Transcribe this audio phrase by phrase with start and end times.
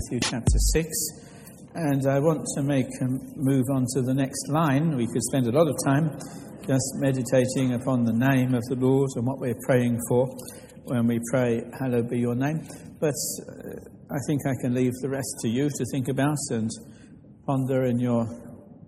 [0.00, 0.88] Matthew chapter 6.
[1.74, 3.06] And I want to make a
[3.36, 4.96] move on to the next line.
[4.96, 6.16] We could spend a lot of time
[6.66, 10.26] just meditating upon the name of the Lord and what we're praying for
[10.84, 12.66] when we pray, Hallowed be your name.
[12.98, 13.76] But uh,
[14.10, 16.70] I think I can leave the rest to you to think about and
[17.44, 18.24] ponder in your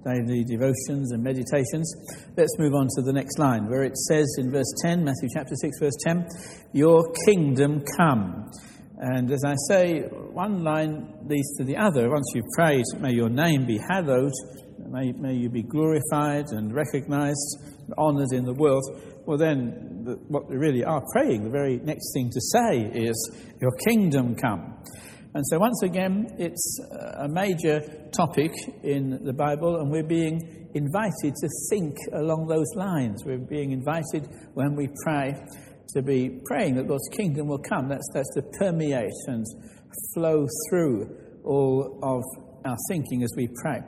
[0.07, 1.93] daily devotions and meditations.
[2.37, 5.57] Let's move on to the next line where it says in verse 10, Matthew chapter
[5.57, 6.27] 6, verse 10,
[6.73, 8.51] Your kingdom come.
[9.05, 12.09] And as I say, one line leads to the other.
[12.09, 14.31] Once you've prayed, may your name be hallowed,
[14.79, 17.59] may, may you be glorified and recognized,
[17.99, 18.85] honored in the world.
[19.27, 23.37] Well, then, the, what we really are praying, the very next thing to say is,
[23.61, 24.79] Your kingdom come.
[25.35, 26.79] And so, once again, it's
[27.19, 27.81] a major
[28.17, 28.53] topic
[28.85, 33.25] in the Bible, and we're being invited to think along those lines.
[33.27, 35.35] We're being invited when we pray
[35.89, 37.89] to be praying that God's kingdom will come.
[37.89, 39.45] That's, that's to permeate and
[40.15, 42.23] flow through all of
[42.65, 43.81] our thinking as we pray.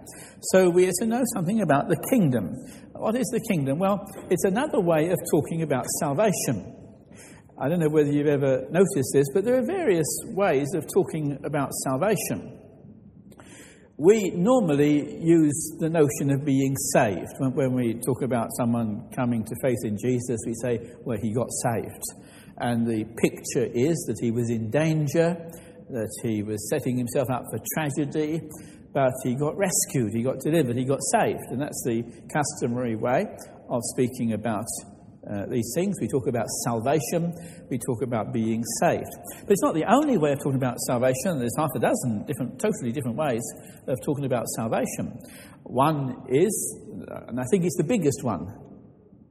[0.52, 2.50] So, we are to know something about the kingdom.
[2.92, 3.78] What is the kingdom?
[3.78, 6.74] Well, it's another way of talking about salvation.
[7.56, 11.38] I don't know whether you've ever noticed this, but there are various ways of talking
[11.44, 12.53] about salvation.
[13.96, 17.30] We normally use the notion of being saved.
[17.38, 21.32] When, when, we talk about someone coming to faith in Jesus, we say, well, he
[21.32, 22.02] got saved.
[22.58, 25.36] And the picture is that he was in danger,
[25.90, 28.40] that he was setting himself up for tragedy,
[28.92, 31.44] but he got rescued, he got delivered, he got saved.
[31.50, 33.26] And that's the customary way
[33.70, 34.66] of speaking about
[35.30, 35.96] uh, these things.
[36.00, 37.32] We talk about salvation,
[37.70, 39.10] we talk about being saved.
[39.40, 41.38] But it's not the only way of talking about salvation.
[41.38, 43.42] There's half a dozen different, totally different ways
[43.86, 45.18] of talking about salvation.
[45.64, 46.78] One is,
[47.28, 48.46] and I think it's the biggest one.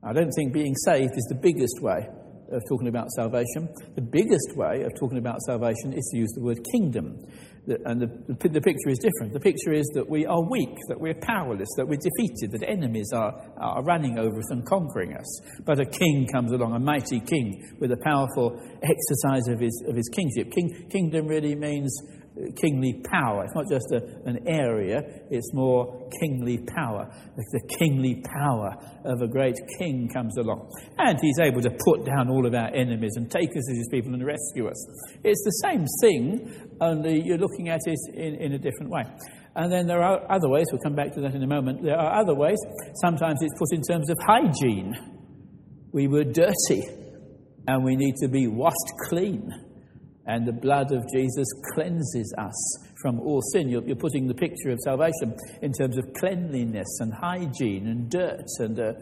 [0.03, 2.07] I don't think being saved is the biggest way
[2.51, 3.69] of talking about salvation.
[3.95, 7.17] The biggest way of talking about salvation is to use the word kingdom
[7.65, 9.31] and the, the, picture is different.
[9.31, 13.09] The picture is that we are weak, that we're powerless, that we're defeated, that enemies
[13.13, 15.41] are, are running over us and conquering us.
[15.63, 19.95] But a king comes along, a mighty king, with a powerful exercise of his, of
[19.95, 20.51] his kingship.
[20.51, 21.95] King, kingdom really means
[22.59, 23.43] kingly power.
[23.45, 27.07] It's not just a, an area, it's more kingly power.
[27.35, 30.69] The, the, kingly power of a great king comes along.
[30.97, 33.87] And he's able to put down all of our enemies and take us as his
[33.91, 34.87] people and rescue us.
[35.23, 39.03] It's the same thing, only you're looking at it in, in a different way.
[39.55, 41.83] And then there are other ways, we'll come back to that in a moment.
[41.83, 42.57] There are other ways.
[42.95, 44.93] Sometimes it's put in terms of hygiene.
[45.91, 46.83] We were dirty
[47.67, 48.75] and we need to be washed
[49.09, 49.51] clean
[50.25, 53.69] and the blood of Jesus cleanses us from all sin.
[53.69, 58.47] You're, you're, putting the picture of salvation in terms of cleanliness and hygiene and dirt
[58.59, 58.93] and uh,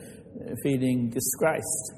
[0.63, 1.93] feeling disgraced.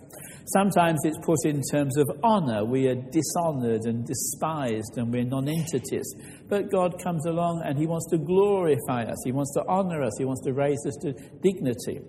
[0.48, 2.66] Sometimes it's put in terms of honor.
[2.66, 6.04] We are dishonored and despised and we're non entities.
[6.50, 9.18] But God comes along and He wants to glorify us.
[9.24, 10.12] He wants to honor us.
[10.18, 12.02] He wants to raise us to dignity.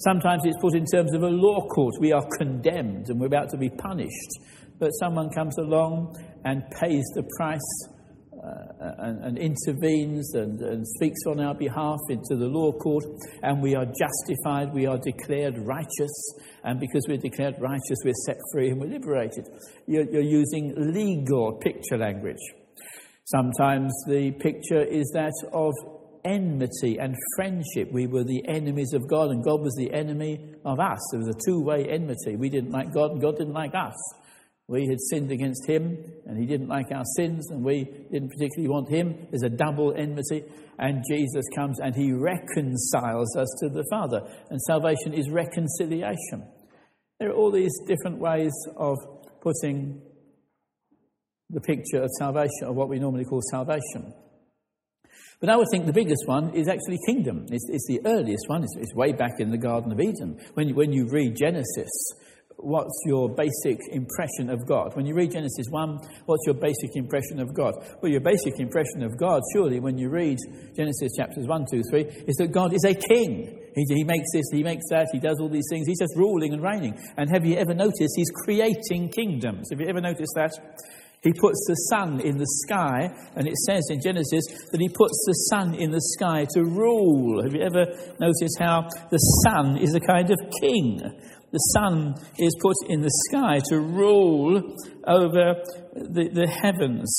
[0.00, 1.94] Sometimes it's put in terms of a law court.
[1.98, 4.32] We are condemned and we're about to be punished
[4.78, 7.88] but someone comes along and pays the price
[8.38, 13.04] uh, and, and, intervenes and, and, speaks on our behalf into the law court,
[13.42, 18.36] and we are justified, we are declared righteous, and because we're declared righteous, we're set
[18.52, 19.44] free and we're liberated.
[19.86, 22.38] You're, you're using legal picture language.
[23.24, 25.74] Sometimes the picture is that of
[26.24, 27.90] enmity and friendship.
[27.92, 30.98] We were the enemies of God, and God was the enemy of us.
[31.10, 32.36] There was a two way enmity.
[32.36, 33.96] We didn't like God, and God didn't like us.
[34.68, 35.96] We had sinned against him,
[36.26, 39.26] and he didn't like our sins, and we didn't particularly want him.
[39.30, 40.44] There's a double enmity,
[40.78, 44.20] and Jesus comes and he reconciles us to the Father.
[44.50, 46.46] And salvation is reconciliation.
[47.18, 48.98] There are all these different ways of
[49.40, 50.02] putting
[51.48, 54.12] the picture of salvation, of what we normally call salvation.
[55.40, 57.46] But I would think the biggest one is actually kingdom.
[57.50, 58.64] It's, it's the earliest one.
[58.64, 60.38] It's, it's, way back in the Garden of Eden.
[60.54, 61.88] When when you read Genesis,
[62.58, 64.94] what's your basic impression of God?
[64.96, 67.74] When you read Genesis 1, what's your basic impression of God?
[68.02, 70.38] Well, your basic impression of God, surely, when you read
[70.76, 73.58] Genesis chapters 1, 2, 3, is that God is a king.
[73.74, 75.86] He, he makes this, he makes that, he does all these things.
[75.86, 76.98] He's just ruling and reigning.
[77.16, 79.68] And have you ever noticed he's creating kingdoms?
[79.70, 80.52] Have you ever noticed that?
[81.22, 85.24] He puts the sun in the sky, and it says in Genesis that he puts
[85.26, 87.42] the sun in the sky to rule.
[87.42, 87.86] Have you ever
[88.20, 91.00] noticed how the sun is a kind of king?
[91.52, 94.58] the sun is put in the sky to rule
[95.06, 95.62] over
[95.94, 97.10] the, the heavens.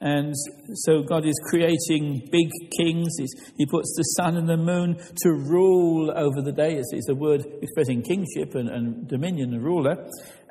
[0.00, 0.34] And
[0.74, 3.16] so God is creating big kings.
[3.56, 6.74] He puts the sun and the moon to rule over the day.
[6.74, 9.96] It's, it's a word expressing kingship and, and dominion and ruler.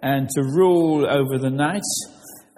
[0.01, 1.83] And to rule over the night.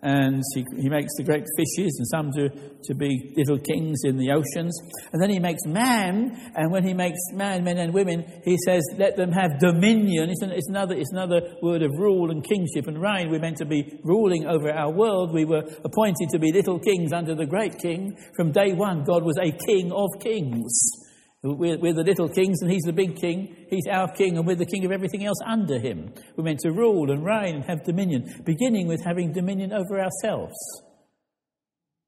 [0.06, 2.50] And he, he makes the great fishes and some to,
[2.84, 4.80] to be little kings in the oceans.
[5.12, 8.84] And then he makes man, and when he makes man, men and women, he says,
[9.00, 10.30] let them have dominion.
[10.30, 13.31] It's, an, it's, another, it's another word of rule and kingship and reign.
[13.31, 15.34] We're meant to be ruling over our world.
[15.34, 18.16] We were appointed to be little kings under the great king.
[18.36, 21.05] From day one, God was a king of kings.
[21.47, 23.68] We're, we're, the little kings and he's the big king.
[23.69, 26.12] He's our king and we're the king of everything else under him.
[26.36, 30.56] We're meant to rule and reign and have dominion, beginning with having dominion over ourselves.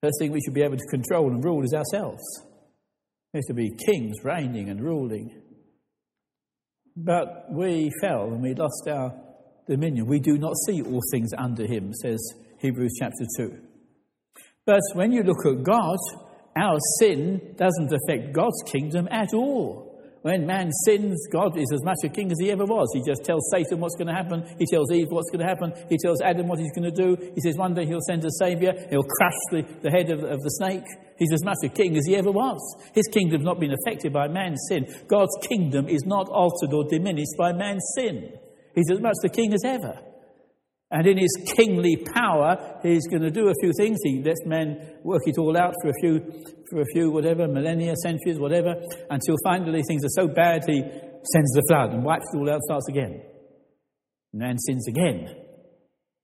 [0.01, 2.23] First thing we should be able to control and rule is ourselves.
[3.35, 5.39] Have to be kings, reigning and ruling.
[6.95, 9.13] But we fell and we lost our
[9.69, 10.07] dominion.
[10.07, 12.17] We do not see all things under him, says
[12.59, 13.55] Hebrews chapter 2.
[14.65, 15.97] But when you look at God,
[16.57, 19.87] our sin doesn't affect God's kingdom at all.
[20.23, 22.89] When man sins, God is as much a king as he ever was.
[22.93, 24.43] He just tells Satan what's going to happen.
[24.59, 25.71] He tells Eve what's going to happen.
[25.89, 27.15] He tells Adam what he's going to do.
[27.33, 28.73] He says one day he'll send a savior.
[28.89, 30.83] He'll crush the, the head of, of the snake.
[31.17, 32.59] He's as much a king as he ever was.
[32.93, 34.85] His kingdom's not been affected by man's sin.
[35.07, 38.33] God's kingdom is not altered or diminished by man's sin.
[38.75, 39.97] He's as much the king as ever.
[40.89, 43.97] And in his kingly power, he's going to do a few things.
[44.03, 46.19] He lets men work it all out for a few,
[46.69, 48.73] for a few whatever, millennia, centuries, whatever,
[49.09, 52.61] until finally things are so bad he sends the flood and wipes it all out,
[52.61, 53.21] starts again.
[54.31, 55.27] Man sins again.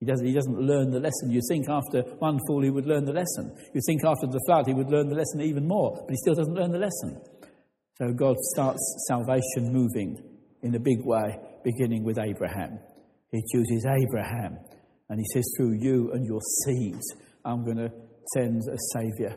[0.00, 1.30] He doesn't, he doesn't learn the lesson.
[1.30, 3.54] You think after one fall he would learn the lesson.
[3.74, 6.34] You think after the flood he would learn the lesson even more, but he still
[6.34, 7.20] doesn't learn the lesson.
[7.98, 10.16] So God starts salvation moving
[10.62, 12.78] in a big way, beginning with Abraham.
[13.34, 14.58] He chooses Abraham
[15.08, 17.00] and he says, Through you and your seed,
[17.44, 17.90] I'm going to
[18.32, 19.36] send a Savior.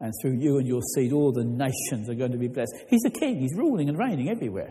[0.00, 2.74] And through you and your seed, all the nations are going to be blessed.
[2.90, 4.70] He's a king, he's ruling and reigning everywhere.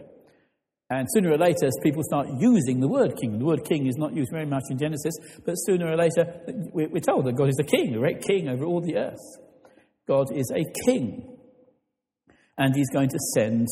[0.91, 3.97] And sooner or later, as people start using the word king, the word king is
[3.97, 6.39] not used very much in Genesis, but sooner or later,
[6.71, 9.19] we're told that God is the king, the great king over all the earth.
[10.07, 11.35] God is a king.
[12.57, 13.67] And he's going to send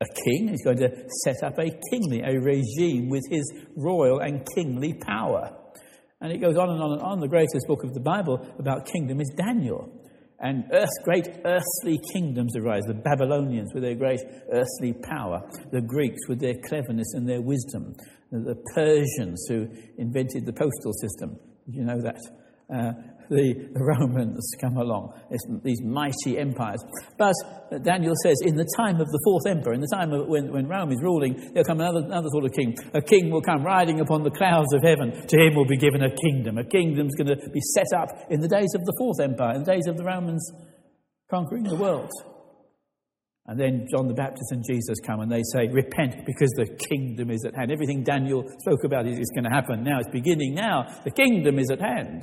[0.00, 0.48] a king.
[0.48, 0.90] He's going to
[1.24, 5.56] set up a kingly, a regime with his royal and kingly power.
[6.20, 7.20] And it goes on and on and on.
[7.20, 9.90] The greatest book of the Bible about kingdom is Daniel.
[10.38, 14.20] And earth, great earthly kingdoms arise the Babylonians with their great
[14.50, 17.94] earthly power, the Greeks with their cleverness and their wisdom,
[18.30, 19.68] the Persians who
[19.98, 21.38] invented the postal system.
[21.66, 22.20] Did you know that?
[22.72, 22.92] Uh,
[23.30, 26.82] the, Romans come along, it's these mighty empires.
[27.16, 27.32] But
[27.82, 30.66] Daniel says, in the time of the fourth emperor, in the time of when, when
[30.66, 32.76] Rome is ruling, there'll come another, another sort of king.
[32.92, 35.14] A king will come riding upon the clouds of heaven.
[35.14, 36.58] To him will be given a kingdom.
[36.58, 39.62] A kingdom's going to be set up in the days of the fourth empire, in
[39.62, 40.42] the days of the Romans
[41.30, 42.10] conquering the world.
[43.46, 47.30] And then John the Baptist and Jesus come and they say, Repent because the kingdom
[47.30, 47.72] is at hand.
[47.72, 49.98] Everything Daniel spoke about is, is going to happen now.
[49.98, 50.86] It's beginning now.
[51.04, 52.22] The kingdom is at hand.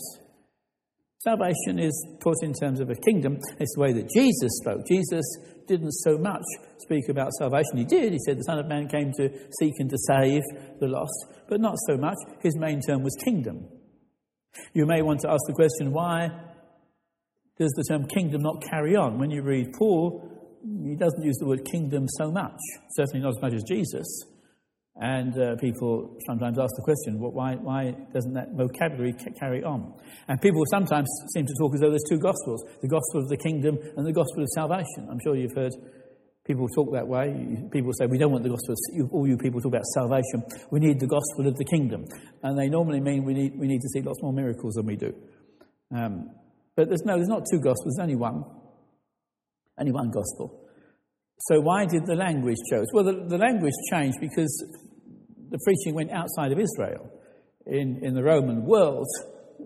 [1.20, 3.40] Salvation is put in terms of a kingdom.
[3.60, 4.82] It's the way that Jesus spoke.
[4.88, 5.26] Jesus
[5.68, 6.44] didn't so much
[6.80, 7.78] speak about salvation.
[7.78, 8.14] He did.
[8.14, 9.30] He said the Son of Man came to
[9.60, 10.44] seek and to save
[10.80, 12.18] the lost, but not so much.
[12.42, 13.68] His main term was kingdom.
[14.74, 16.30] You may want to ask the question why
[17.58, 19.18] does the term kingdom not carry on?
[19.18, 20.32] When you read Paul,
[20.84, 22.60] he doesn't use the word kingdom so much,
[22.92, 24.06] certainly not as much as Jesus.
[25.00, 29.64] And uh, people sometimes ask the question, well, why, why doesn't that vocabulary ca- carry
[29.64, 29.94] on?
[30.28, 33.38] And people sometimes seem to talk as though there's two gospels the gospel of the
[33.38, 35.08] kingdom and the gospel of salvation.
[35.12, 35.74] I'm sure you've heard
[36.46, 37.30] people talk that way.
[37.72, 40.42] People say, we don't want the gospel of, all you people talk about salvation.
[40.72, 42.06] We need the gospel of the kingdom.
[42.42, 44.96] And they normally mean we need, we need to see lots more miracles than we
[44.96, 45.14] do.
[45.96, 46.32] Um,
[46.76, 48.44] but there's no, there's not two gospels, there's only one.
[49.78, 50.68] Only one gospel.
[51.40, 52.88] So why did the language change?
[52.94, 54.66] Well, the, the language changed because
[55.50, 57.10] the preaching went outside of Israel.
[57.66, 59.08] In, in the Roman world,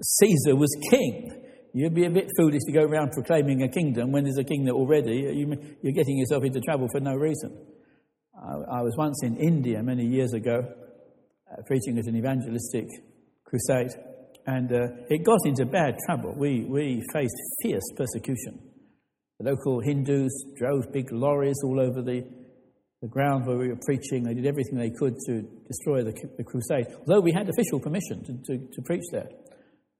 [0.01, 1.41] Caesar was king.
[1.73, 4.65] You'd be a bit foolish to go around proclaiming a kingdom when there's a king
[4.65, 5.31] there already.
[5.33, 7.65] You, are getting yourself into trouble for no reason.
[8.35, 12.87] I, I was once in India many years ago, uh, preaching at an evangelistic
[13.45, 13.91] crusade,
[14.47, 16.33] and uh, it got into bad trouble.
[16.35, 18.59] We, we faced fierce persecution.
[19.39, 22.23] The local Hindus drove big lorries all over the
[23.01, 24.23] the ground where we were preaching.
[24.23, 28.23] They did everything they could to destroy the, the crusade, although we had official permission
[28.25, 29.29] to, to, to preach there,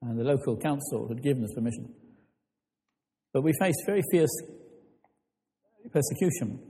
[0.02, 1.92] and the local council had given us permission.
[3.32, 4.30] But we faced very fierce
[5.90, 6.60] persecution.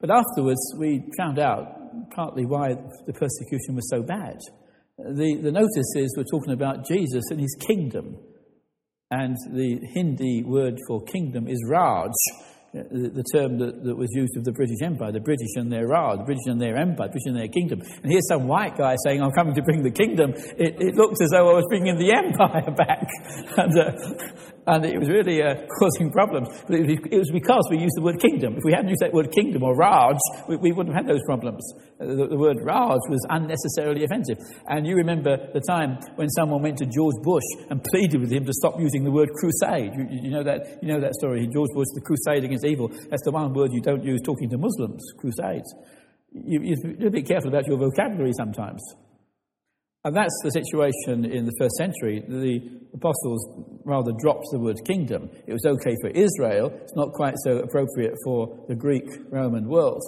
[0.00, 2.74] But afterwards, we found out partly why
[3.06, 4.38] the persecution was so bad.
[4.98, 8.16] The, the notices were talking about Jesus and his kingdom.
[9.10, 12.10] And the Hindi word for kingdom is Raj,
[12.74, 15.86] the, the term that, that was used of the British Empire, the British and their
[15.86, 17.80] Raj, the British and their empire, the British and their kingdom.
[18.02, 20.34] And here's some white guy saying, I'm coming to bring the kingdom.
[20.58, 23.06] It, it looked as though I was bringing the empire back.
[23.56, 23.94] and, uh,
[24.66, 26.48] and it was really uh, causing problems.
[26.66, 28.56] But it was because we used the word kingdom.
[28.58, 31.22] If we hadn't used that word kingdom or Raj, we, we wouldn't have had those
[31.26, 31.62] problems.
[32.06, 34.38] The, the, word Raj was unnecessarily offensive.
[34.68, 38.44] And you remember the time when someone went to George Bush and pleaded with him
[38.44, 39.92] to stop using the word crusade.
[39.96, 41.48] You, you know, that, you know that story.
[41.52, 42.88] George Bush, the crusade against evil.
[43.10, 45.72] That's the one word you don't use talking to Muslims, crusades.
[46.32, 46.60] You,
[46.98, 48.82] you're a bit careful about your vocabulary sometimes.
[50.06, 52.22] And that's the situation in the first century.
[52.28, 52.60] The
[52.92, 55.30] apostles rather dropped the word kingdom.
[55.46, 60.02] It was okay for Israel, it's not quite so appropriate for the Greek Roman world.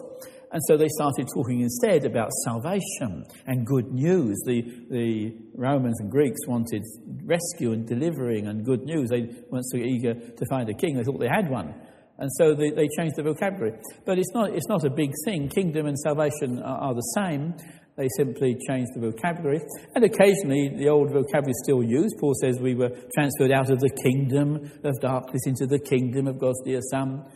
[0.57, 4.43] And so they started talking instead about salvation and good news.
[4.47, 6.83] The, the Romans and Greeks wanted
[7.27, 9.11] rescue and delivering and good news.
[9.11, 11.75] They weren't so eager to find a king, they thought they had one.
[12.17, 13.73] And so they, they changed the vocabulary.
[14.07, 15.51] But it's not, it's not a big thing.
[15.51, 17.53] Kingdom and salvation are, are the same.
[17.99, 19.61] They simply changed the vocabulary.
[19.95, 22.17] And occasionally the old vocabulary is still used.
[22.19, 26.39] Paul says we were transferred out of the kingdom of darkness into the kingdom of
[26.39, 27.27] God's dear Son.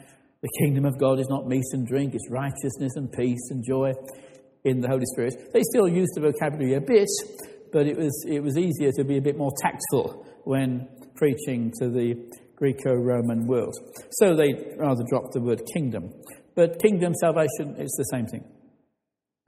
[0.43, 3.93] The kingdom of God is not meat and drink, it's righteousness and peace and joy
[4.65, 5.35] in the Holy Spirit.
[5.53, 7.09] They still use the vocabulary a bit,
[7.73, 11.91] but it was, it was easier to be a bit more tactful when preaching to
[11.91, 12.15] the
[12.57, 13.75] Greco Roman world.
[14.13, 16.11] So they rather dropped the word kingdom.
[16.55, 18.45] But kingdom, salvation, it's the same thing.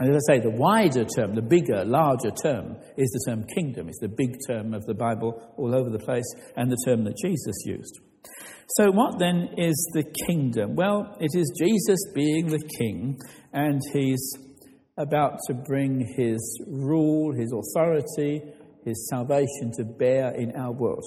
[0.02, 3.88] And as I say, the wider term, the bigger, larger term, is the term kingdom.
[3.88, 6.24] It's the big term of the Bible all over the place
[6.56, 8.00] and the term that Jesus used.
[8.66, 10.74] So, what then is the kingdom?
[10.74, 13.16] Well, it is Jesus being the king,
[13.52, 14.32] and he's
[14.96, 18.42] about to bring his rule, his authority,
[18.84, 21.04] his salvation to bear in our world.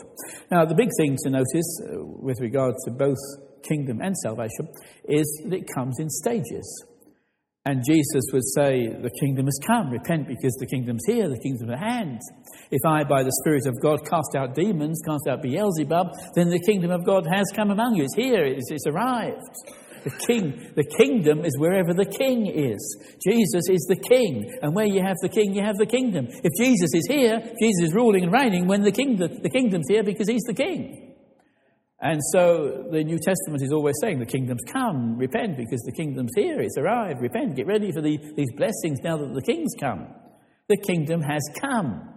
[0.49, 3.17] Now, the big thing to notice uh, with regard to both
[3.67, 4.69] kingdom and salvation
[5.09, 6.85] is that it comes in stages.
[7.65, 9.89] And Jesus would say, The kingdom has come.
[9.89, 12.21] Repent because the kingdom's here, the kingdom's at hand.
[12.69, 16.59] If I, by the Spirit of God, cast out demons, cast out Beelzebub, then the
[16.59, 18.03] kingdom of God has come among you.
[18.03, 19.41] It's here, it's, it's arrived.
[20.03, 22.77] The king, the kingdom is wherever the king is.
[23.27, 24.53] Jesus is the king.
[24.61, 26.27] And where you have the king, you have the kingdom.
[26.29, 30.03] If Jesus is here, Jesus is ruling and reigning when the kingdom, the kingdom's here
[30.03, 31.04] because he's the king.
[32.05, 36.33] And so the New Testament is always saying the kingdom's come, repent because the kingdom's
[36.35, 40.05] here, it's arrived, repent, get ready for the, these blessings now that the king's come.
[40.69, 42.07] The kingdom has come.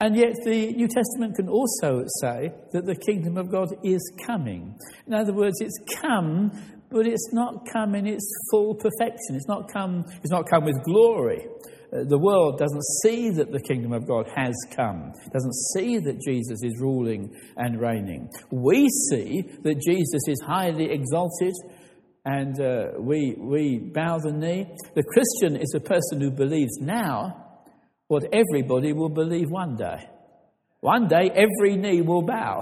[0.00, 4.74] And yet the New Testament can also say that the kingdom of God is coming.
[5.06, 6.50] In other words, it's come,
[6.90, 9.36] but it's not come in its full perfection.
[9.36, 11.46] It's not come, it's not come with glory.
[11.94, 16.60] The world doesn't see that the kingdom of God has come, doesn't see that Jesus
[16.64, 18.28] is ruling and reigning.
[18.50, 21.54] We see that Jesus is highly exalted
[22.24, 24.66] and uh, we, we bow the knee.
[24.96, 27.60] The Christian is a person who believes now
[28.08, 30.08] what everybody will believe one day.
[30.80, 32.60] One day, every knee will bow.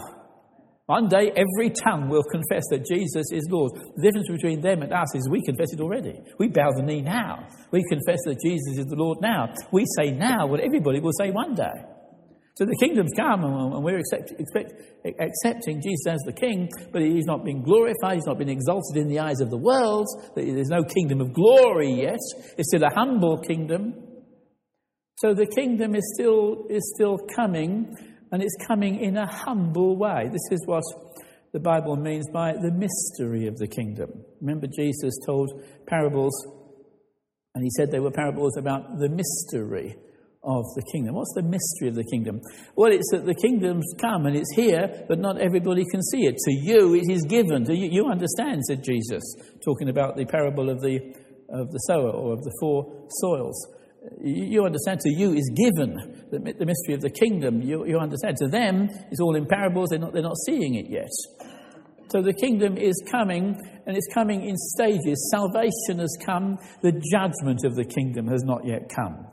[0.87, 3.73] One day, every tongue will confess that Jesus is Lord.
[3.97, 6.21] The difference between them and us is we confess it already.
[6.39, 7.47] We bow the knee now.
[7.71, 9.55] We confess that Jesus is the Lord now.
[9.71, 11.87] We say now what everybody will say one day.
[12.57, 14.75] So the kingdom's come, and we're accept, expect,
[15.19, 19.09] accepting Jesus as the king, but he's not been glorified, he's not been exalted in
[19.09, 20.07] the eyes of the world.
[20.37, 22.19] There's no kingdom of glory yet.
[22.59, 23.95] It's still a humble kingdom.
[25.17, 27.97] So the kingdom is still, is still coming,
[28.33, 30.29] and it's coming in a humble way.
[30.33, 30.83] This is what
[31.53, 34.11] the Bible means by the mystery of the kingdom.
[34.41, 35.51] Remember, Jesus told
[35.87, 36.33] parables,
[37.55, 39.97] and he said they were parables about the mystery
[40.43, 41.15] of the kingdom.
[41.15, 42.41] What's the mystery of the kingdom?
[42.75, 46.37] Well, it's that the kingdom's come and it's here, but not everybody can see it.
[46.37, 47.65] To you, it is given.
[47.67, 49.23] To you, you understand, said Jesus,
[49.63, 50.97] talking about the parable of the,
[51.51, 53.69] of the sower or of the four soils
[54.23, 57.63] you understand to you is given the, mystery of the kingdom.
[57.63, 59.91] You, you, understand to them it's all in parables.
[59.91, 61.11] They're not, they're not seeing it yet.
[62.11, 65.31] So the kingdom is coming, and it's coming in stages.
[65.31, 66.59] Salvation has come.
[66.83, 69.27] The judgment of the kingdom has not yet come.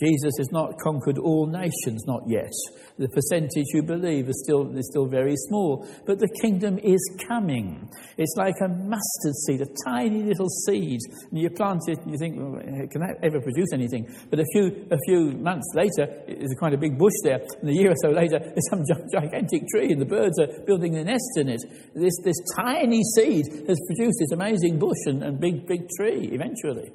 [0.00, 2.50] Jesus has not conquered all nations, not yet.
[2.98, 5.86] The percentage who believe is still, is still very small.
[6.06, 7.90] But the kingdom is coming.
[8.16, 10.98] It's like a mustard seed, a tiny little seed.
[11.30, 14.08] And you plant it and you think, well, eh, can that ever produce anything?
[14.30, 17.40] But a few, a few months later, there's quite a big bush there.
[17.60, 20.94] And a year or so later, there's some gigantic tree and the birds are building
[20.94, 21.60] their nest in it.
[21.94, 26.92] This, this tiny seed has produced this amazing bush and, and big, big tree eventually.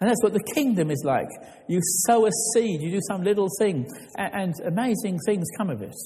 [0.00, 1.28] And that's what the kingdom is like.
[1.68, 3.86] You sow a seed, you do some little thing,
[4.16, 5.96] and, and amazing things come of it.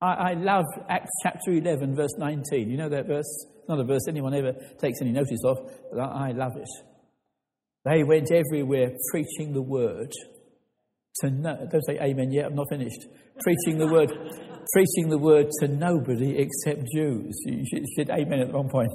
[0.00, 2.70] I, I, love Acts chapter 11, verse 19.
[2.70, 3.46] You know that verse?
[3.68, 5.58] not a verse anyone ever takes any notice of,
[5.92, 6.68] but I love it.
[7.84, 10.10] They went everywhere preaching the word.
[11.20, 13.06] To no, don't say amen yet, I'm not finished.
[13.40, 14.10] Preaching the word,
[14.74, 17.36] preaching the word to nobody except Jews.
[17.46, 18.92] You should, should amen at one point.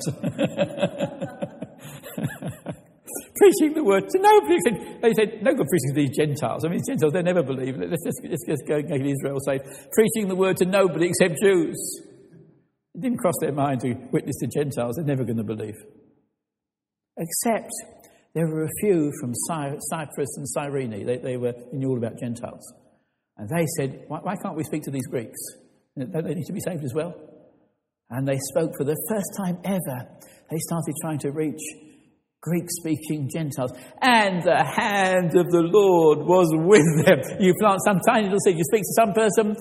[3.35, 4.57] preaching the word to nobody.
[5.01, 6.65] They said, no good preaching to these Gentiles.
[6.65, 7.77] I mean, Gentiles, they never believe.
[7.77, 9.61] Let's just, let's just go make Israel safe.
[9.93, 11.77] Preaching the word to nobody except Jews.
[12.93, 14.95] It didn't cross their mind to witness to Gentiles.
[14.95, 15.75] They're never going to believe.
[17.17, 17.71] Except
[18.33, 21.05] there were a few from Cyprus and Cyrene.
[21.05, 22.73] They, they were knew all about Gentiles.
[23.37, 25.39] And they said, why, why can't we speak to these Greeks?
[25.97, 27.13] Don't they need to be saved as well?
[28.09, 30.07] And they spoke for the first time ever.
[30.49, 31.61] They started trying to reach
[32.41, 33.71] Greek speaking Gentiles.
[34.01, 37.21] And the hand of the Lord was with them.
[37.39, 39.53] You plant some tiny little seed, you speak to some person,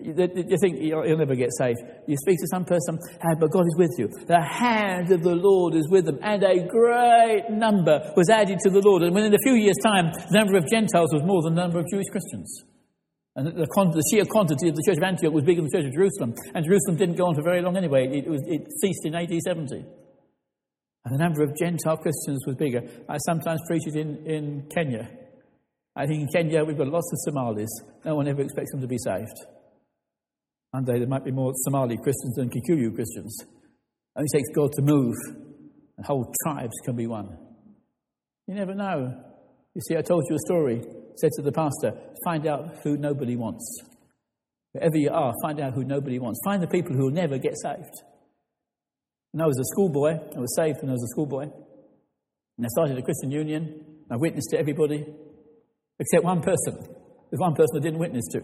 [0.00, 1.80] you, think you'll, never get saved.
[2.06, 4.06] You speak to some person, ah, but God is with you.
[4.26, 6.18] The hand of the Lord is with them.
[6.22, 9.02] And a great number was added to the Lord.
[9.02, 11.80] And within a few years' time, the number of Gentiles was more than the number
[11.80, 12.62] of Jewish Christians.
[13.34, 15.86] And the, the, sheer quantity of the church of Antioch was bigger than the church
[15.86, 16.34] of Jerusalem.
[16.54, 18.06] And Jerusalem didn't go on for very long anyway.
[18.06, 19.82] It, it ceased in AD 70.
[21.08, 22.82] And the number of Gentile Christians was bigger.
[23.08, 25.08] I sometimes preach it in, in Kenya.
[25.96, 27.70] I think in Kenya we've got lots of Somalis.
[28.04, 29.32] No one ever expects them to be saved.
[30.72, 33.34] One day there might be more Somali Christians than Kikuyu Christians.
[33.40, 33.48] It
[34.18, 35.14] only takes God to move,
[35.96, 37.38] and whole tribes can be won.
[38.46, 39.10] You never know.
[39.74, 40.82] You see, I told you a story.
[41.16, 43.64] Said to the pastor, find out who nobody wants.
[44.72, 46.38] Wherever you are, find out who nobody wants.
[46.44, 47.94] Find the people who will never get saved.
[49.32, 51.42] When I was a schoolboy, I was saved when I was a schoolboy.
[51.42, 53.84] And I started a Christian union.
[54.10, 55.06] I witnessed to everybody,
[55.98, 56.74] except one person.
[57.30, 58.40] There's one person I didn't witness to.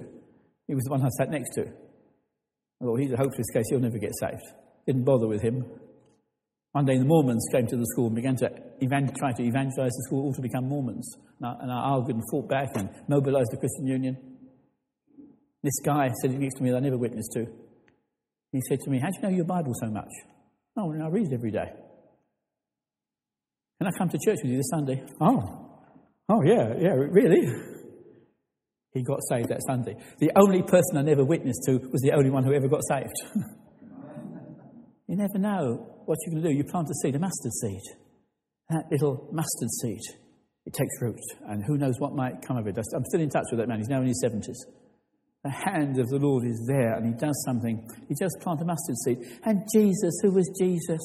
[0.69, 1.63] He was the one I sat next to.
[1.63, 4.43] I thought, he's a hopeless case, he'll never get saved.
[4.87, 5.65] Didn't bother with him.
[6.73, 10.05] One day the Mormons came to the school and began to try to evangelize the
[10.07, 11.09] school all to become Mormons.
[11.41, 14.17] And I, and I argued and fought back and mobilized the Christian Union.
[15.63, 17.47] This guy said next to me that I never witnessed to.
[18.53, 20.11] He said to me, How do you know your Bible so much?
[20.77, 21.71] Oh, I read every day.
[23.79, 25.03] Can I come to church with you this Sunday?
[25.21, 25.41] Oh,
[26.29, 27.47] oh yeah, yeah, really?
[28.93, 29.97] He got saved that Sunday.
[30.19, 33.15] The only person I never witnessed to was the only one who ever got saved.
[35.09, 36.55] you never know what you're going to do.
[36.55, 37.83] You plant a seed, a mustard seed.
[38.71, 40.01] That little mustard seed,
[40.67, 42.79] it takes root, and who knows what might come of it.
[42.79, 43.79] I'm still in touch with that man.
[43.79, 44.57] He's now in his 70s
[45.45, 47.87] the hand of the Lord is there and he does something.
[48.09, 49.19] He just plant a mustard seed.
[49.45, 51.03] And Jesus, who was Jesus?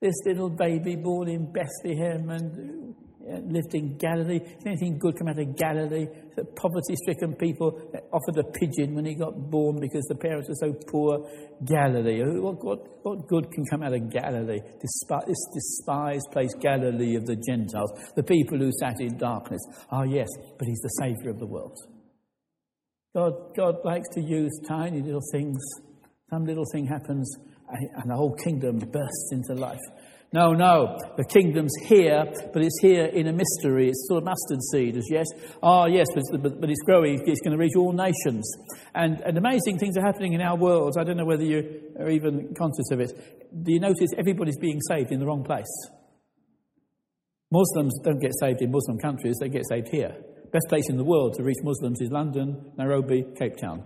[0.00, 4.40] This little baby born in Bethlehem and uh, lived in Galilee.
[4.40, 6.06] Did anything good come out of Galilee?
[6.36, 7.80] The poverty stricken people
[8.12, 11.26] offered a pigeon when he got born because the parents were so poor.
[11.64, 12.20] Galilee.
[12.40, 14.60] What, what, what good can come out of Galilee?
[14.82, 19.62] this despised place, Galilee of the Gentiles, the people who sat in darkness.
[19.90, 21.78] Ah, yes, but he's the Saviour of the world.
[23.14, 25.58] God, God likes to use tiny little things.
[26.30, 27.30] Some little thing happens
[27.68, 29.80] and the whole kingdom bursts into life.
[30.34, 33.88] No, no, the kingdom's here, but it's here in a mystery.
[33.88, 35.26] It's sort of mustard seed, as yes.
[35.62, 37.22] Ah, oh, yes, but, but, it's growing.
[37.26, 38.50] It's going to reach all nations.
[38.94, 40.96] And, and amazing things are happening in our world.
[40.98, 43.12] I don't know whether you are even conscious of it.
[43.62, 45.68] Do you notice everybody's being saved in the wrong place?
[47.50, 50.16] Muslims don't get saved in Muslim countries, they get saved here
[50.52, 53.84] best place in the world to reach Muslims is London, Nairobi, Cape Town.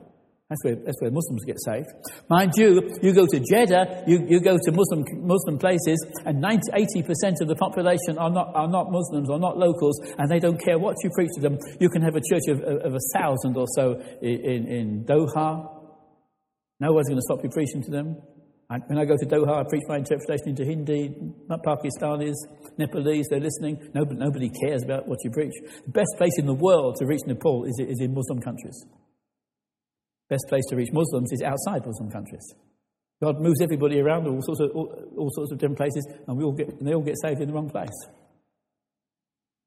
[0.48, 1.88] That's where, that's where Muslims get saved.
[2.30, 6.70] Mind you, you go to Jeddah, you, you go to Muslim, Muslim places, and 90,
[6.70, 10.62] 80% of the population are not, are not Muslims or not locals, and they don't
[10.62, 11.58] care what you preach to them.
[11.80, 15.68] You can have a church of, of, of a thousand or so in, in Doha.
[16.78, 18.16] No one's going to stop you preaching to them.
[18.68, 21.14] I, when I go to Doha, I preach my interpretation into Hindi,
[21.48, 22.34] Pakistanis,
[22.78, 23.78] Nepalese, they're listening.
[23.94, 25.52] Nobody, nobody cares about what you preach.
[25.84, 28.84] The best place in the world to reach Nepal is, is in Muslim countries.
[30.28, 32.42] Best place to reach Muslims is outside Muslim countries.
[33.22, 36.42] God moves everybody around all sorts of, all, all sorts of different places, and we
[36.42, 37.94] all get, and they all get saved in the wrong place.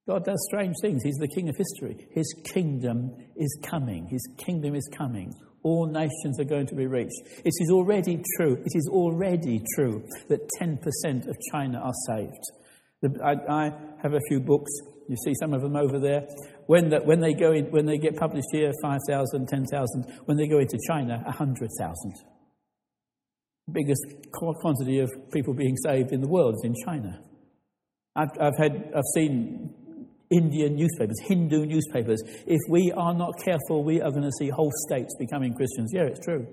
[0.09, 1.03] God does strange things.
[1.03, 2.07] He's the king of history.
[2.15, 4.07] His kingdom is coming.
[4.09, 5.31] His kingdom is coming
[5.63, 7.21] all nations are going to be reached.
[7.43, 13.19] It is already true, it is already true that 10% of China are saved.
[13.23, 14.71] I, I, have a few books,
[15.07, 16.27] you see some of them over there.
[16.67, 20.05] When, the, when, they, go in, when they get published here, 5,000, 10,000.
[20.25, 22.13] When they go into China, 100,000.
[23.71, 27.21] Biggest quantity of people being saved in the world is in China.
[28.15, 29.73] I've, I've, had, I've seen
[30.29, 32.21] Indian newspapers, Hindu newspapers.
[32.45, 35.91] If we are not careful, we are going to see whole states becoming Christians.
[35.93, 36.47] Yeah, it's true.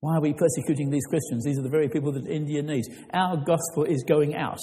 [0.00, 1.44] Why are we persecuting these Christians?
[1.44, 2.88] These are the very people that India needs.
[3.12, 4.60] Our gospel is going out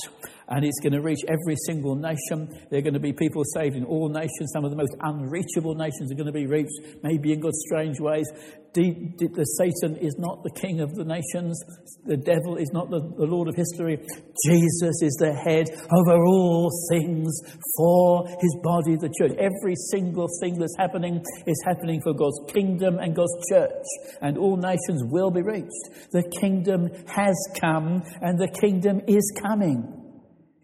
[0.50, 2.48] and it's going to reach every single nation.
[2.70, 4.52] There are going to be people saved in all nations.
[4.54, 8.00] Some of the most unreachable nations are going to be reached, maybe in God's strange
[8.00, 8.26] ways.
[8.74, 11.60] the Satan is not the king of the nations.
[12.06, 13.98] The devil is not the, the Lord of history.
[14.46, 17.34] Jesus is the head over all things
[17.78, 19.34] for his body, the church.
[19.40, 23.86] Every single thing that's happening is happening for God's kingdom and God's church.
[24.22, 26.12] And all nations will be reached.
[26.12, 30.05] The kingdom has come and the kingdom is coming.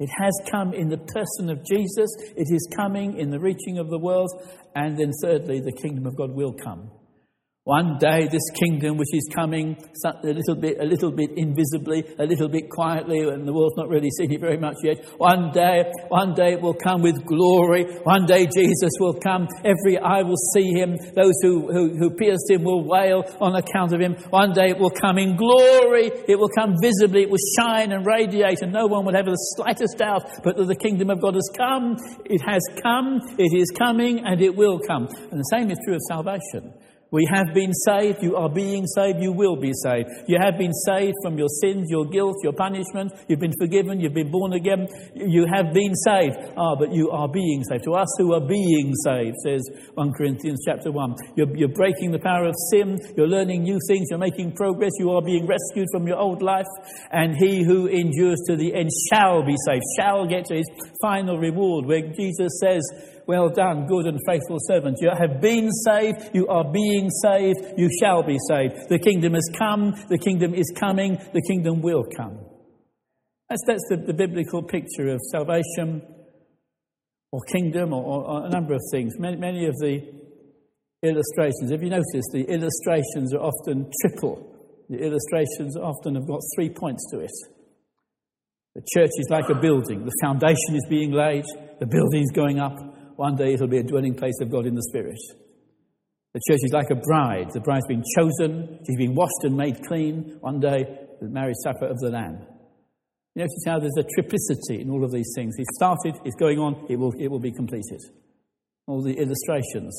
[0.01, 3.91] It has come in the person of Jesus, it is coming in the reaching of
[3.91, 4.31] the world,
[4.73, 6.89] and then thirdly, the kingdom of God will come.
[7.65, 12.25] One day, this kingdom, which is coming a little bit, a little bit invisibly, a
[12.25, 15.05] little bit quietly, and the world's not really seen it very much yet.
[15.19, 17.85] One day, one day it will come with glory.
[18.01, 19.47] One day Jesus will come.
[19.63, 20.97] Every eye will see him.
[21.13, 24.15] Those who, who, who pierced him will wail on account of him.
[24.31, 26.09] One day it will come in glory.
[26.27, 27.21] It will come visibly.
[27.21, 30.65] It will shine and radiate, and no one will have the slightest doubt but that
[30.65, 31.95] the kingdom of God has come.
[32.25, 33.21] It has come.
[33.37, 35.05] It is coming, and it will come.
[35.29, 36.73] And the same is true of salvation.
[37.11, 40.07] We have been saved, you are being saved, you will be saved.
[40.27, 43.11] You have been saved from your sins, your guilt, your punishment.
[43.27, 44.87] You've been forgiven, you've been born again.
[45.13, 46.37] You have been saved.
[46.55, 47.83] Ah, but you are being saved.
[47.83, 49.59] To us who are being saved, says
[49.95, 51.15] 1 Corinthians chapter 1.
[51.35, 55.11] You're, you're breaking the power of sin, you're learning new things, you're making progress, you
[55.11, 56.71] are being rescued from your old life.
[57.11, 60.69] And he who endures to the end shall be saved, shall get to his
[61.01, 62.81] final reward, where Jesus says,
[63.27, 64.97] well done, good and faithful servant.
[65.01, 68.89] You have been saved, you are being saved, you shall be saved.
[68.89, 72.39] The kingdom has come, the kingdom is coming, the kingdom will come.
[73.49, 76.01] That's, that's the, the biblical picture of salvation
[77.31, 79.19] or kingdom or, or, or a number of things.
[79.19, 80.01] Many, many of the
[81.03, 84.47] illustrations, have you noticed the illustrations are often triple?
[84.89, 87.31] The illustrations often have got three points to it.
[88.75, 90.05] The church is like a building.
[90.05, 91.43] The foundation is being laid,
[91.79, 92.77] the building is going up,
[93.21, 95.19] one day it'll be a dwelling place of God in the Spirit.
[96.33, 97.51] The church is like a bride.
[97.53, 100.39] The bride's been chosen, she's been washed and made clean.
[100.41, 100.85] One day,
[101.21, 102.39] the marriage supper of the Lamb.
[103.35, 105.53] You notice how there's a triplicity in all of these things.
[105.55, 108.01] He started, it's going on, it will, it will be completed.
[108.87, 109.93] All the illustrations.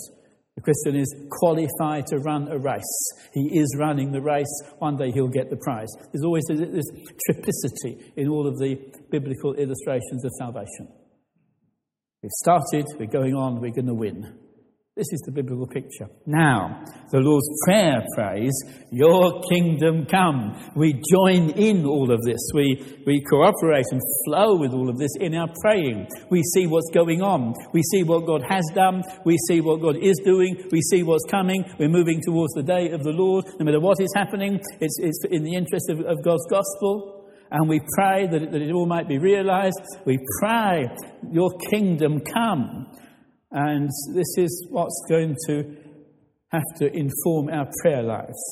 [0.56, 3.12] The Christian is qualified to run a race.
[3.32, 4.52] He is running the race.
[4.80, 5.94] One day he'll get the prize.
[6.11, 6.90] There's always this
[7.30, 8.74] triplicity in all of the
[9.12, 10.88] biblical illustrations of salvation.
[12.22, 14.38] We've started, we're going on, we're going to win.
[14.94, 16.06] This is the biblical picture.
[16.24, 18.52] Now, the Lord's Prayer prays,
[18.92, 20.70] Your kingdom come.
[20.76, 22.38] We join in all of this.
[22.54, 26.06] We, we cooperate and flow with all of this in our praying.
[26.30, 27.54] We see what's going on.
[27.72, 29.02] We see what God has done.
[29.24, 30.68] We see what God is doing.
[30.70, 31.64] We see what's coming.
[31.80, 33.46] We're moving towards the day of the Lord.
[33.58, 37.21] No matter what is happening, it's, it's in the interest of, of God's gospel
[37.52, 39.78] and we pray that it, that it all might be realized.
[40.06, 40.88] We pray,
[41.30, 42.90] Your kingdom come.
[43.50, 45.76] And this is what's going to
[46.48, 48.42] have to inform our prayer lives.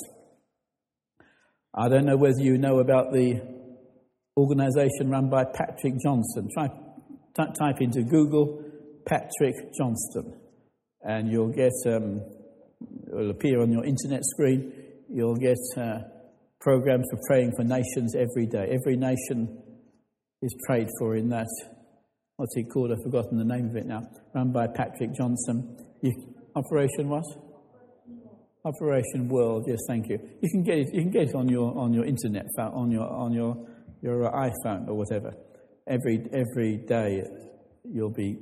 [1.74, 3.40] I don't know whether you know about the
[4.36, 6.48] organization run by Patrick Johnstone.
[6.52, 8.62] Try, t- type into Google
[9.06, 10.38] Patrick Johnstone,
[11.02, 12.20] and you'll get, um,
[13.06, 14.74] it will appear on your internet screen.
[15.08, 16.00] You'll get uh,
[16.60, 18.68] programs for praying for nations every day.
[18.70, 19.62] Every nation
[20.42, 21.48] is prayed for in that.
[22.36, 22.92] What's it called?
[22.92, 24.02] I've forgotten the name of it now.
[24.34, 25.76] Run by Patrick Johnson.
[26.02, 26.12] You,
[26.56, 27.24] Operation what?
[28.64, 29.64] Operation World.
[29.66, 30.18] Yes, thank you.
[30.42, 30.88] You can get it.
[30.92, 33.56] You can get it on your on your internet, on your on your
[34.02, 35.32] your uh, iPhone or whatever.
[35.86, 37.22] Every every day,
[37.84, 38.38] you'll be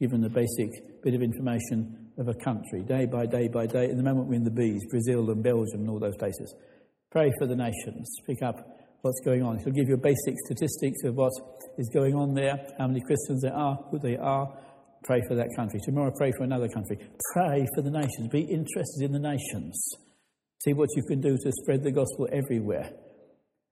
[0.00, 3.90] given the basic bit of information of a country, day by day by day.
[3.90, 6.54] In the moment we're in the bees, Brazil and Belgium and all those places.
[7.10, 8.08] Pray for the nations.
[8.26, 8.56] Pick up
[9.02, 9.58] what's going on.
[9.58, 11.32] He'll give you basic statistics of what
[11.78, 14.46] is going on there, how many Christians there are, who they are.
[15.04, 15.80] Pray for that country.
[15.84, 16.98] Tomorrow, pray for another country.
[17.32, 18.28] Pray for the nations.
[18.30, 19.76] Be interested in the nations.
[20.62, 22.90] See what you can do to spread the gospel everywhere.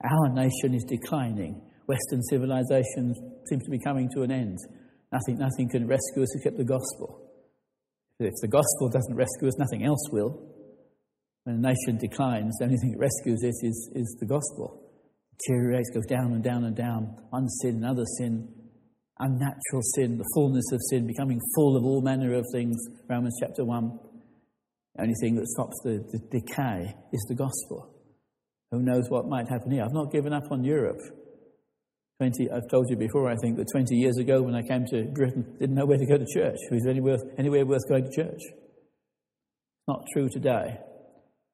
[0.02, 1.60] Our nation is declining.
[1.86, 3.14] Western civilization
[3.48, 4.58] seems to be coming to an end.
[5.12, 7.30] Nothing, nothing can rescue us except the gospel.
[8.18, 10.57] If the gospel doesn't rescue us, nothing else will.
[11.44, 14.84] When a nation declines, the only thing that rescues it is, is the gospel.
[15.38, 17.16] Deteriorates, goes down and down and down.
[17.30, 18.48] One sin, another sin,
[19.18, 22.76] unnatural sin, the fullness of sin, becoming full of all manner of things.
[23.08, 23.98] Romans chapter 1.
[24.96, 27.94] The only thing that stops the, the decay is the gospel.
[28.70, 29.84] Who knows what might happen here?
[29.84, 31.00] I've not given up on Europe.
[32.20, 35.04] 20, I've told you before, I think, that 20 years ago when I came to
[35.14, 36.58] Britain, didn't know where to go to church.
[36.70, 38.40] Was there anywhere, anywhere worth going to church?
[39.86, 40.78] Not true today.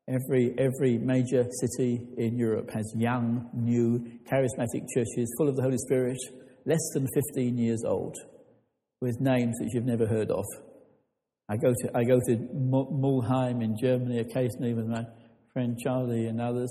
[0.06, 5.78] Every, every major city in Europe has young, new, charismatic churches full of the Holy
[5.78, 6.18] Spirit,
[6.66, 8.14] less than 15 years old,
[9.00, 10.44] with names that you've never heard of.
[11.48, 15.04] I go to, I go to Mulheim in Germany occasionally with my
[15.54, 16.70] friend Charlie and others.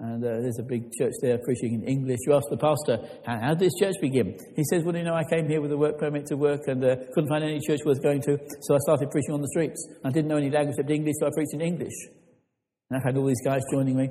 [0.00, 2.18] And uh, there's a big church there preaching in English.
[2.26, 4.38] You ask the pastor, how, did this church begin?
[4.56, 6.82] He says, Well, you know, I came here with a work permit to work and
[6.82, 9.86] uh, couldn't find any church worth going to, so I started preaching on the streets.
[10.02, 11.92] I didn't know any language except English, so I preached in English.
[12.90, 14.08] And I've had all these guys joining me.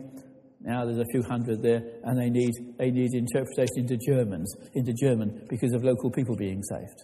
[0.62, 4.94] Now there's a few hundred there, and they need, they need interpretation into Germans, into
[4.94, 7.04] German, because of local people being saved.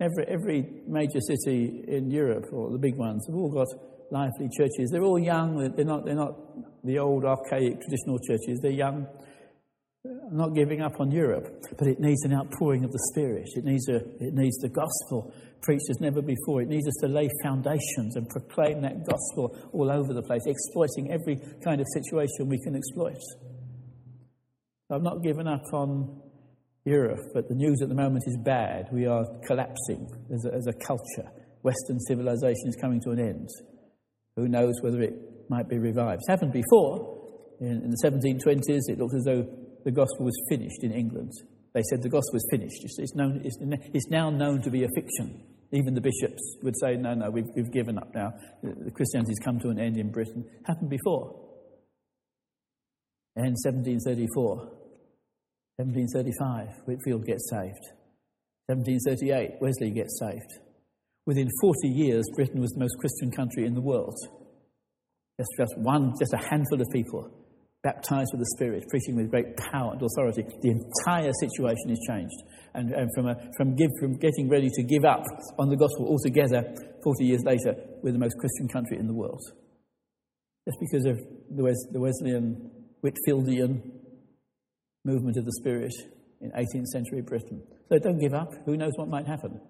[0.00, 3.68] Every, every major city in Europe, or the big ones, have all got
[4.10, 4.90] lively churches.
[4.90, 5.72] They're all young.
[5.76, 6.34] They're not, they're not
[6.84, 8.60] the old archaic traditional churches.
[8.60, 9.06] They're young.
[10.06, 13.48] I'm not giving up on Europe, but it needs an outpouring of the Spirit.
[13.56, 16.60] It needs, a, it needs the gospel preached as never before.
[16.60, 21.10] It needs us to lay foundations and proclaim that gospel all over the place, exploiting
[21.10, 23.16] every kind of situation we can exploit.
[24.92, 26.20] I've not given up on
[26.84, 28.88] Europe, but the news at the moment is bad.
[28.92, 31.30] We are collapsing as a, as a culture.
[31.62, 33.48] Western civilization is coming to an end.
[34.36, 35.14] Who knows whether it
[35.48, 36.20] might be revived?
[36.20, 37.22] It's happened before.
[37.60, 41.32] In, in the 1720s, it looked as though the gospel was finished in England.
[41.74, 42.82] They said the gospel was finished.
[42.82, 43.56] It's, it's, known, it's,
[43.92, 45.42] it's now known to be a fiction.
[45.72, 48.32] Even the bishops would say, no, no, we've, we've given up now.
[48.62, 50.44] The Christianity's come to an end in Britain.
[50.66, 51.40] Happened before.
[53.36, 54.56] In 1734,
[55.76, 57.84] 1735, Whitefield gets saved.
[58.66, 60.60] 1738, Wesley gets saved.
[61.26, 64.16] Within 40 years, Britain was the most Christian country in the world.
[65.40, 67.43] Just one, just a handful of people
[67.84, 70.42] baptized with the Spirit, preaching with great power and authority.
[70.62, 72.34] The entire situation is changed.
[72.74, 75.22] And, and from, a, from, give, from getting ready to give up
[75.58, 76.64] on the gospel altogether,
[77.04, 79.40] 40 years later, we're the most Christian country in the world.
[80.66, 81.18] Just because of
[81.54, 82.70] the, Wes- the Wesleyan,
[83.04, 83.82] Whitefieldian
[85.04, 85.92] movement of the Spirit
[86.40, 87.62] in 18th century Britain.
[87.90, 88.48] So don't give up.
[88.64, 89.60] Who knows what might happen?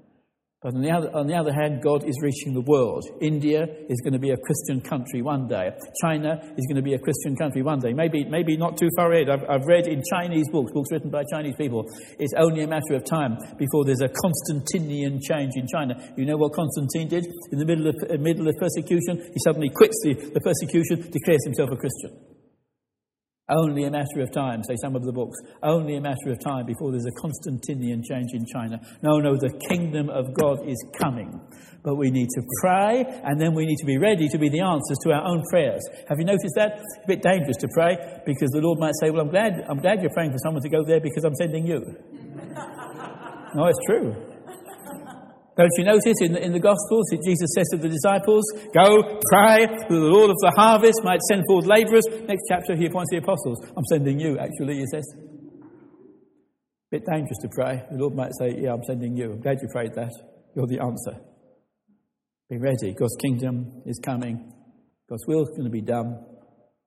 [0.64, 3.04] But on the, other, on the other hand, God is reaching the world.
[3.20, 5.68] India is going to be a Christian country one day.
[6.00, 7.92] China is going to be a Christian country one day.
[7.92, 9.28] Maybe, maybe not too far ahead.
[9.28, 11.84] I've, I've read in Chinese books, books written by Chinese people,
[12.18, 16.00] it's only a matter of time before there's a Constantinian change in China.
[16.16, 17.28] You know what Constantine did?
[17.52, 21.72] In the middle of, middle of persecution, he suddenly quits the, the persecution, declares himself
[21.72, 22.33] a Christian.
[23.48, 26.64] Only a matter of time, say some of the books, only a matter of time
[26.64, 28.80] before there's a Constantinian change in China.
[29.02, 31.38] No, no, the kingdom of God is coming.
[31.82, 34.60] But we need to pray, and then we need to be ready to be the
[34.60, 35.82] answers to our own prayers.
[36.08, 36.78] Have you noticed that?
[36.78, 39.78] It's a bit dangerous to pray because the Lord might say, Well, I'm glad, I'm
[39.78, 41.80] glad you're praying for someone to go there because I'm sending you.
[43.54, 44.33] no, it's true.
[45.56, 48.42] Don't you notice in the, in the Gospels, that Jesus says to the disciples,
[48.74, 52.04] Go, pray that the Lord of the harvest might send forth labourers.
[52.26, 53.62] Next chapter, he appoints the apostles.
[53.76, 55.06] I'm sending you, actually, he says.
[56.90, 57.82] Bit dangerous to pray.
[57.90, 59.32] The Lord might say, Yeah, I'm sending you.
[59.32, 60.10] I'm glad you prayed that.
[60.56, 61.20] You're the answer.
[62.50, 62.92] Be ready.
[62.92, 64.52] God's kingdom is coming.
[65.08, 66.18] God's will is going to be done.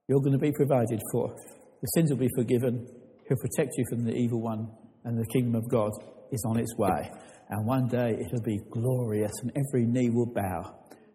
[0.08, 1.34] You're going to be provided for.
[1.80, 2.86] The sins will be forgiven.
[3.28, 4.68] He'll protect you from the evil one.
[5.04, 5.92] And the kingdom of God
[6.32, 7.10] is on its way.
[7.50, 10.74] And one day it'll be glorious, and every knee will bow,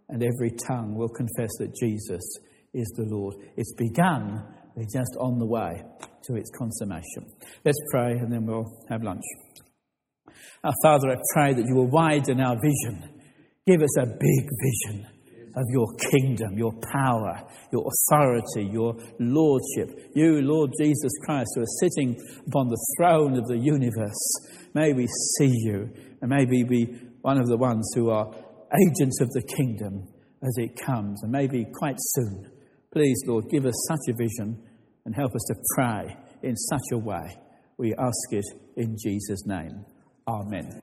[0.10, 2.24] and every tongue will confess that Jesus
[2.74, 3.36] is the Lord.
[3.56, 4.44] It's begun,
[4.76, 5.84] we're just on the way
[6.24, 7.32] to its consummation.
[7.64, 9.24] Let's pray, and then we'll have lunch.
[10.64, 13.10] Our Father, I pray that you will widen our vision.
[13.68, 15.13] Give us a big vision
[15.56, 20.12] of your kingdom, your power, your authority, your lordship.
[20.16, 24.70] You, Lord Jesus Christ, who are sitting upon the throne of the universe.
[24.74, 25.90] May we see you
[26.22, 26.86] and maybe be
[27.22, 30.08] one of the ones who are agents of the kingdom
[30.44, 32.52] as it comes, and maybe quite soon.
[32.92, 34.62] Please, Lord, give us such a vision
[35.06, 37.38] and help us to pray in such a way.
[37.78, 39.86] We ask it in Jesus' name.
[40.28, 40.83] Amen.